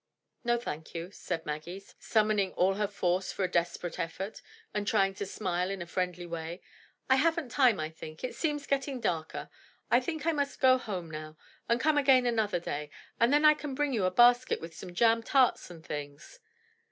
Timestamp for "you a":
13.93-14.09